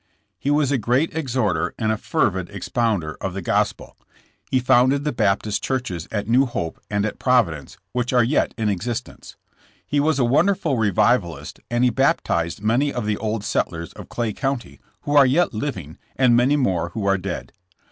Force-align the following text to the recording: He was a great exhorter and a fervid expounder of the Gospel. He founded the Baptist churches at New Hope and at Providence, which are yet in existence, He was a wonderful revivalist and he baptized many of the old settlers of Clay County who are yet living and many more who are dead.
He 0.39 0.49
was 0.49 0.71
a 0.71 0.79
great 0.79 1.15
exhorter 1.15 1.75
and 1.77 1.91
a 1.91 1.95
fervid 1.95 2.49
expounder 2.49 3.15
of 3.21 3.35
the 3.35 3.41
Gospel. 3.43 3.95
He 4.49 4.59
founded 4.59 5.03
the 5.03 5.11
Baptist 5.11 5.63
churches 5.63 6.07
at 6.11 6.27
New 6.27 6.47
Hope 6.47 6.81
and 6.89 7.05
at 7.05 7.19
Providence, 7.19 7.77
which 7.91 8.11
are 8.11 8.23
yet 8.23 8.55
in 8.57 8.67
existence, 8.67 9.35
He 9.85 9.99
was 9.99 10.17
a 10.17 10.25
wonderful 10.25 10.75
revivalist 10.75 11.59
and 11.69 11.83
he 11.83 11.91
baptized 11.91 12.63
many 12.63 12.91
of 12.91 13.05
the 13.05 13.17
old 13.17 13.43
settlers 13.43 13.93
of 13.93 14.09
Clay 14.09 14.33
County 14.33 14.79
who 15.01 15.15
are 15.15 15.27
yet 15.27 15.53
living 15.53 15.99
and 16.15 16.35
many 16.35 16.55
more 16.55 16.89
who 16.95 17.05
are 17.05 17.19
dead. 17.19 17.53